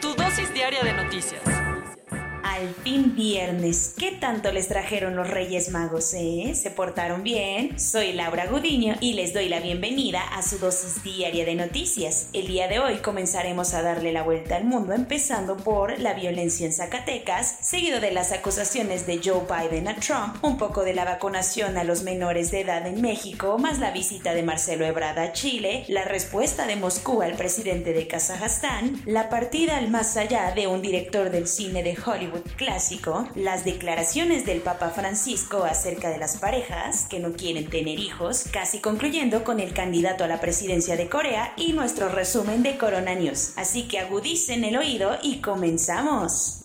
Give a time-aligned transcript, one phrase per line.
[0.00, 1.42] Tu dosis diaria de noticias.
[2.54, 6.54] Al fin viernes, ¿qué tanto les trajeron los Reyes Magos, eh?
[6.54, 7.80] ¿Se portaron bien?
[7.80, 12.28] Soy Laura Gudiño y les doy la bienvenida a su dosis diaria de noticias.
[12.32, 16.64] El día de hoy comenzaremos a darle la vuelta al mundo empezando por la violencia
[16.64, 21.04] en Zacatecas, seguido de las acusaciones de Joe Biden a Trump, un poco de la
[21.04, 25.32] vacunación a los menores de edad en México, más la visita de Marcelo Ebrard a
[25.32, 30.68] Chile, la respuesta de Moscú al presidente de Kazajstán, la partida al más allá de
[30.68, 36.36] un director del cine de Hollywood clásico, las declaraciones del Papa Francisco acerca de las
[36.36, 41.08] parejas que no quieren tener hijos, casi concluyendo con el candidato a la presidencia de
[41.08, 43.54] Corea y nuestro resumen de Corona News.
[43.56, 46.64] Así que agudicen el oído y comenzamos.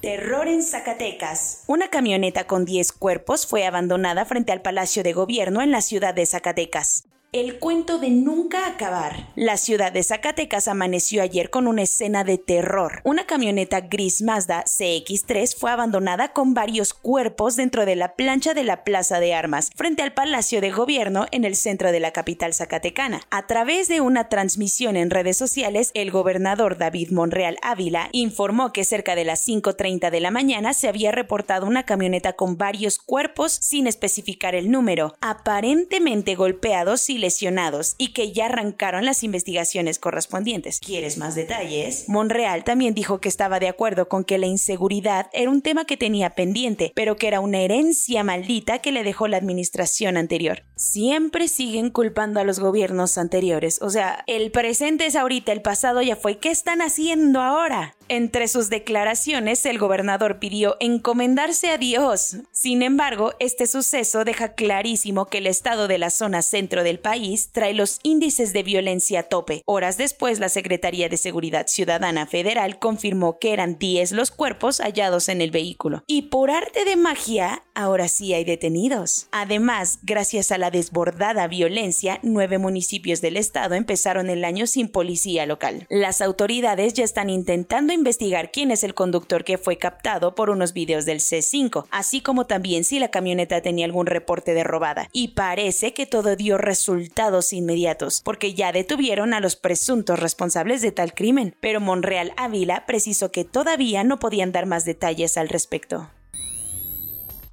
[0.00, 1.64] Terror en Zacatecas.
[1.66, 6.12] Una camioneta con 10 cuerpos fue abandonada frente al Palacio de Gobierno en la ciudad
[6.12, 7.04] de Zacatecas.
[7.34, 9.32] El cuento de nunca acabar.
[9.34, 13.00] La ciudad de Zacatecas amaneció ayer con una escena de terror.
[13.02, 18.62] Una camioneta gris Mazda CX3 fue abandonada con varios cuerpos dentro de la plancha de
[18.62, 22.54] la Plaza de Armas, frente al Palacio de Gobierno en el centro de la capital
[22.54, 23.22] zacatecana.
[23.32, 28.84] A través de una transmisión en redes sociales, el gobernador David Monreal Ávila informó que
[28.84, 33.50] cerca de las 5.30 de la mañana se había reportado una camioneta con varios cuerpos
[33.50, 40.78] sin especificar el número, aparentemente golpeados y lesionados y que ya arrancaron las investigaciones correspondientes.
[40.78, 42.06] ¿Quieres más detalles?
[42.06, 45.96] Monreal también dijo que estaba de acuerdo con que la inseguridad era un tema que
[45.96, 50.64] tenía pendiente, pero que era una herencia maldita que le dejó la administración anterior.
[50.76, 56.02] Siempre siguen culpando a los gobiernos anteriores, o sea, el presente es ahorita, el pasado
[56.02, 56.36] ya fue.
[56.36, 57.94] ¿Qué están haciendo ahora?
[58.08, 62.36] Entre sus declaraciones, el gobernador pidió encomendarse a Dios.
[62.52, 67.48] Sin embargo, este suceso deja clarísimo que el estado de la zona centro del país
[67.50, 69.62] trae los índices de violencia a tope.
[69.64, 75.30] Horas después, la Secretaría de Seguridad Ciudadana Federal confirmó que eran 10 los cuerpos hallados
[75.30, 76.04] en el vehículo.
[76.06, 79.28] Y por arte de magia, ahora sí hay detenidos.
[79.32, 85.46] Además, gracias a la desbordada violencia, nueve municipios del estado empezaron el año sin policía
[85.46, 85.86] local.
[85.88, 90.72] Las autoridades ya están intentando investigar quién es el conductor que fue captado por unos
[90.72, 95.08] videos del C5, así como también si la camioneta tenía algún reporte de robada.
[95.12, 100.92] Y parece que todo dio resultados inmediatos, porque ya detuvieron a los presuntos responsables de
[100.92, 106.10] tal crimen, pero Monreal Ávila precisó que todavía no podían dar más detalles al respecto.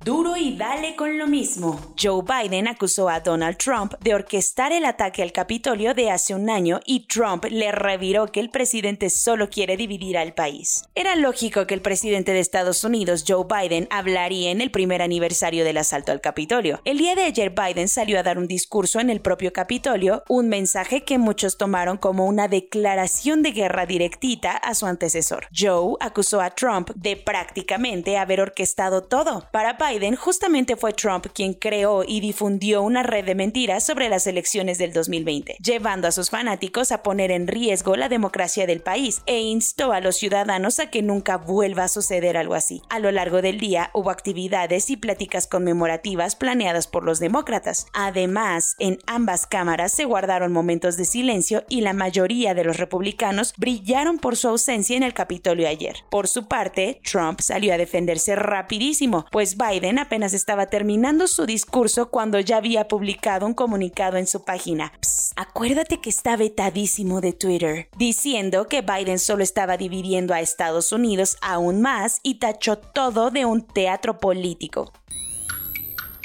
[0.04, 1.80] Duro y dale con lo mismo.
[2.02, 6.50] Joe Biden acusó a Donald Trump de orquestar el ataque al Capitolio de hace un
[6.50, 10.86] año y Trump le reviró que el presidente solo quiere dividir al país.
[10.96, 15.64] Era lógico que el presidente de Estados Unidos, Joe Biden, hablaría en el primer aniversario
[15.64, 16.82] del asalto al Capitolio.
[16.84, 20.50] El día de ayer Biden salió a dar un discurso en el propio Capitolio, un
[20.50, 25.48] mensaje que muchos tomaron como una declaración de guerra directita a su antecesor.
[25.56, 29.78] Joe acusó a Trump de prácticamente haber orquestado todo para
[30.16, 34.94] justamente fue Trump quien creó y difundió una red de mentiras sobre las elecciones del
[34.94, 39.92] 2020, llevando a sus fanáticos a poner en riesgo la democracia del país e instó
[39.92, 42.82] a los ciudadanos a que nunca vuelva a suceder algo así.
[42.90, 47.88] A lo largo del día hubo actividades y pláticas conmemorativas planeadas por los demócratas.
[47.94, 53.54] Además, en ambas cámaras se guardaron momentos de silencio y la mayoría de los republicanos
[53.58, 55.98] brillaron por su ausencia en el Capitolio ayer.
[56.10, 62.10] Por su parte, Trump salió a defenderse rapidísimo, pues Biden apenas estaba terminando su discurso
[62.10, 64.94] cuando ya había publicado un comunicado en su página.
[65.36, 71.38] acuérdate que está vetadísimo de Twitter, diciendo que Biden solo estaba dividiendo a Estados Unidos
[71.42, 74.94] aún más y tachó todo de un teatro político.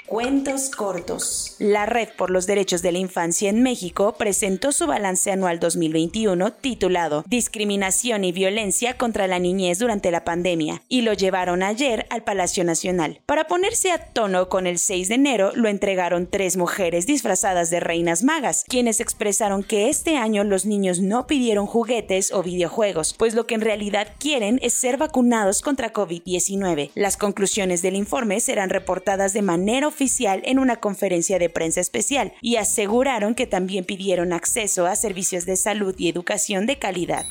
[0.07, 1.57] Cuentos cortos.
[1.59, 6.53] La Red por los Derechos de la Infancia en México presentó su balance anual 2021
[6.53, 12.23] titulado Discriminación y Violencia contra la Niñez durante la pandemia y lo llevaron ayer al
[12.23, 13.21] Palacio Nacional.
[13.27, 17.81] Para ponerse a tono con el 6 de enero lo entregaron tres mujeres disfrazadas de
[17.81, 23.35] reinas magas, quienes expresaron que este año los niños no pidieron juguetes o videojuegos, pues
[23.35, 26.93] lo que en realidad quieren es ser vacunados contra COVID-19.
[26.95, 32.35] Las conclusiones del informe serán reportadas de manera oficial en una conferencia de prensa especial
[32.43, 37.25] y aseguraron que también pidieron acceso a servicios de salud y educación de calidad.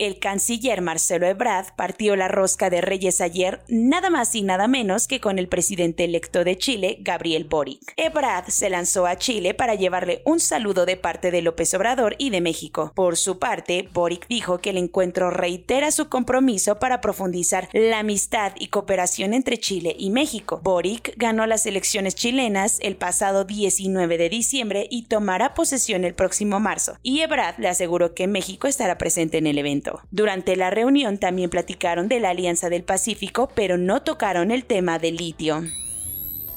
[0.00, 5.06] El canciller Marcelo Ebrard partió la rosca de Reyes ayer nada más y nada menos
[5.06, 7.92] que con el presidente electo de Chile, Gabriel Boric.
[7.98, 12.30] Ebrard se lanzó a Chile para llevarle un saludo de parte de López Obrador y
[12.30, 12.92] de México.
[12.94, 18.52] Por su parte, Boric dijo que el encuentro reitera su compromiso para profundizar la amistad
[18.58, 20.62] y cooperación entre Chile y México.
[20.64, 26.58] Boric ganó las elecciones chilenas el pasado 19 de diciembre y tomará posesión el próximo
[26.58, 26.96] marzo.
[27.02, 29.89] Y Ebrard le aseguró que México estará presente en el evento.
[30.10, 34.98] Durante la reunión también platicaron de la Alianza del Pacífico, pero no tocaron el tema
[34.98, 35.62] del litio.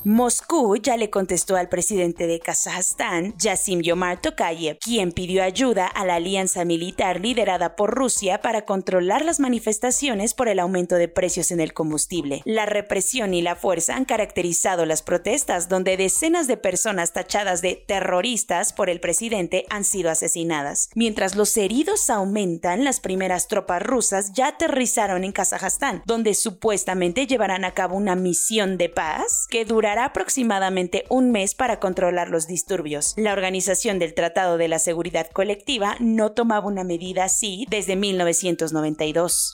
[0.05, 6.05] Moscú ya le contestó al presidente de Kazajstán, Yasim Yomar Tokayev, quien pidió ayuda a
[6.05, 11.51] la alianza militar liderada por Rusia para controlar las manifestaciones por el aumento de precios
[11.51, 12.41] en el combustible.
[12.43, 17.81] La represión y la fuerza han caracterizado las protestas, donde decenas de personas tachadas de
[17.87, 20.89] terroristas por el presidente han sido asesinadas.
[20.95, 27.63] Mientras los heridos aumentan, las primeras tropas rusas ya aterrizaron en Kazajstán, donde supuestamente llevarán
[27.63, 33.13] a cabo una misión de paz que durará aproximadamente un mes para controlar los disturbios.
[33.17, 39.53] La Organización del Tratado de la Seguridad Colectiva no tomaba una medida así desde 1992.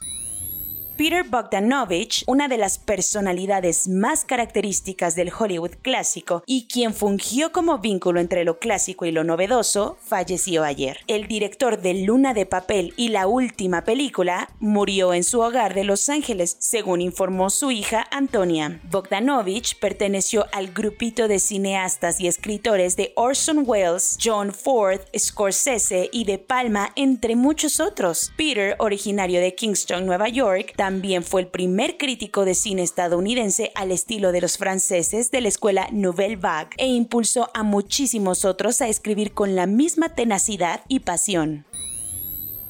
[0.99, 7.77] Peter Bogdanovich, una de las personalidades más características del Hollywood clásico y quien fungió como
[7.77, 10.97] vínculo entre lo clásico y lo novedoso, falleció ayer.
[11.07, 15.85] El director de Luna de Papel y la última película murió en su hogar de
[15.85, 18.81] Los Ángeles, según informó su hija Antonia.
[18.91, 26.25] Bogdanovich perteneció al grupito de cineastas y escritores de Orson Welles, John Ford, Scorsese y
[26.25, 28.33] De Palma, entre muchos otros.
[28.35, 30.88] Peter, originario de Kingston, Nueva York, también
[31.23, 35.87] fue el primer crítico de cine estadounidense al estilo de los franceses de la escuela
[35.91, 41.68] Nouvelle Vague e impulsó a muchísimos otros a escribir con la misma tenacidad y pasión.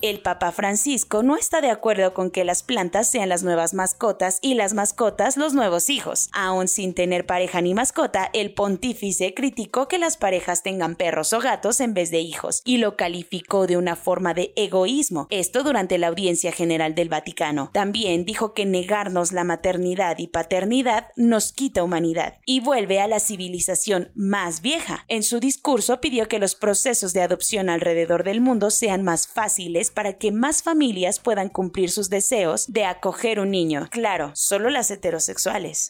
[0.02, 4.40] El Papa Francisco no está de acuerdo con que las plantas sean las nuevas mascotas
[4.42, 6.30] y las mascotas los nuevos hijos.
[6.32, 11.42] Aún sin tener pareja ni mascota, el pontífice criticó que las parejas tengan perros o
[11.42, 15.98] gatos en vez de hijos y lo calificó de una forma de egoísmo, esto durante
[15.98, 17.70] la audiencia general del Vaticano.
[17.74, 23.20] También dijo que negarnos la maternidad y paternidad nos quita humanidad y vuelve a la
[23.20, 25.04] civilización más vieja.
[25.10, 29.89] En su discurso pidió que los procesos de adopción alrededor del mundo sean más fáciles
[29.90, 33.88] para que más familias puedan cumplir sus deseos de acoger un niño.
[33.92, 35.90] Claro, solo las heterosexuales.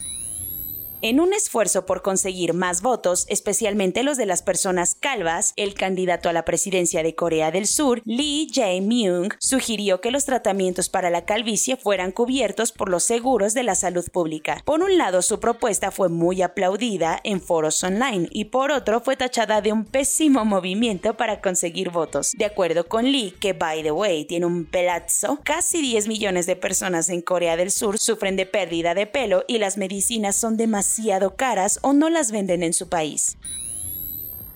[1.01, 6.27] En un esfuerzo por conseguir más votos, especialmente los de las personas calvas, el candidato
[6.27, 11.23] a la presidencia de Corea del Sur, Lee Jae-myung, sugirió que los tratamientos para la
[11.23, 14.61] calvicie fueran cubiertos por los seguros de la salud pública.
[14.65, 19.15] Por un lado, su propuesta fue muy aplaudida en foros online y por otro fue
[19.15, 22.33] tachada de un pésimo movimiento para conseguir votos.
[22.37, 26.57] De acuerdo con Lee, que by the way tiene un pelazo, casi 10 millones de
[26.57, 30.88] personas en Corea del Sur sufren de pérdida de pelo y las medicinas son demasiado
[31.35, 33.37] caras o no las venden en su país.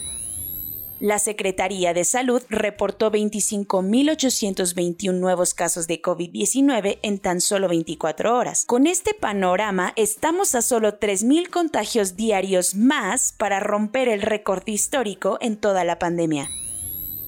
[1.02, 8.64] La Secretaría de Salud reportó 25.821 nuevos casos de COVID-19 en tan solo 24 horas.
[8.66, 15.38] Con este panorama, estamos a solo 3.000 contagios diarios más para romper el récord histórico
[15.40, 16.48] en toda la pandemia.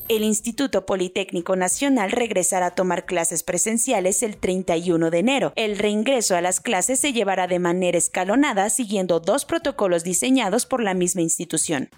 [0.08, 5.52] El Instituto Politécnico Nacional regresará a tomar clases presenciales el 31 de enero.
[5.56, 10.80] El reingreso a las clases se llevará de manera escalonada siguiendo dos protocolos diseñados por
[10.80, 11.88] la misma institución.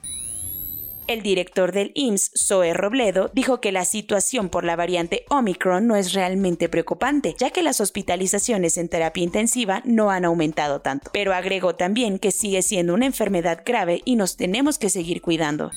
[1.07, 5.95] El director del IMSS, Zoe Robledo, dijo que la situación por la variante Omicron no
[5.95, 11.33] es realmente preocupante, ya que las hospitalizaciones en terapia intensiva no han aumentado tanto, pero
[11.33, 15.71] agregó también que sigue siendo una enfermedad grave y nos tenemos que seguir cuidando.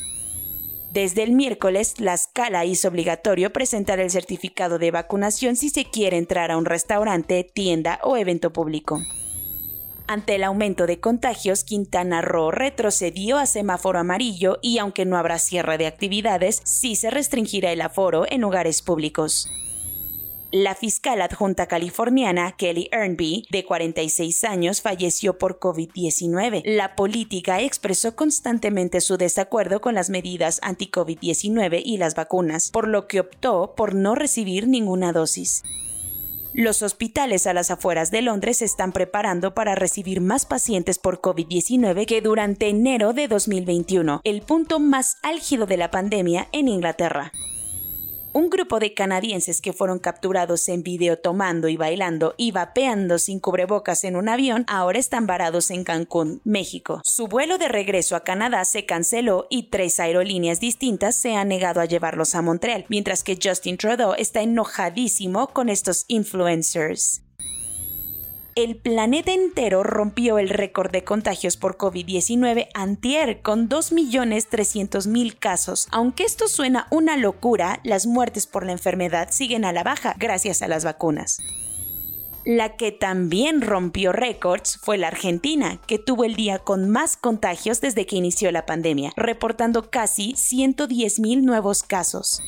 [0.92, 6.18] Desde el miércoles, la escala hizo obligatorio presentar el certificado de vacunación si se quiere
[6.18, 9.00] entrar a un restaurante, tienda o evento público.
[10.12, 15.38] Ante el aumento de contagios, Quintana Roo retrocedió a semáforo amarillo y aunque no habrá
[15.38, 19.52] cierre de actividades, sí se restringirá el aforo en lugares públicos.
[20.52, 26.64] La fiscal adjunta californiana Kelly Ernby, de 46 años, falleció por COVID-19.
[26.66, 33.06] La política expresó constantemente su desacuerdo con las medidas anti-COVID-19 y las vacunas, por lo
[33.06, 35.62] que optó por no recibir ninguna dosis.
[36.60, 41.22] Los hospitales a las afueras de Londres se están preparando para recibir más pacientes por
[41.22, 47.32] COVID-19 que durante enero de 2021, el punto más álgido de la pandemia en Inglaterra.
[48.32, 53.40] Un grupo de canadienses que fueron capturados en video tomando y bailando y vapeando sin
[53.40, 57.02] cubrebocas en un avión ahora están varados en Cancún, México.
[57.04, 61.82] Su vuelo de regreso a Canadá se canceló y tres aerolíneas distintas se han negado
[61.82, 67.24] a llevarlos a Montreal, mientras que Justin Trudeau está enojadísimo con estos influencers
[68.64, 75.88] el planeta entero rompió el récord de contagios por COVID-19 antier con 2.300.000 casos.
[75.92, 80.62] Aunque esto suena una locura, las muertes por la enfermedad siguen a la baja gracias
[80.62, 81.40] a las vacunas.
[82.46, 87.82] La que también rompió récords fue la Argentina, que tuvo el día con más contagios
[87.82, 92.42] desde que inició la pandemia, reportando casi 110.000 nuevos casos.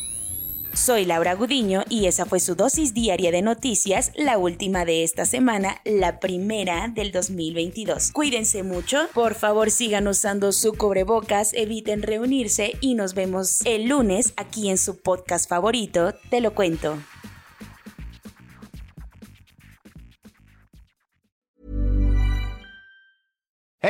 [0.73, 5.25] Soy Laura Gudiño y esa fue su dosis diaria de noticias, la última de esta
[5.25, 8.11] semana, la primera del 2022.
[8.11, 14.33] Cuídense mucho, por favor sigan usando su cubrebocas, eviten reunirse y nos vemos el lunes
[14.37, 16.97] aquí en su podcast favorito, Te lo cuento.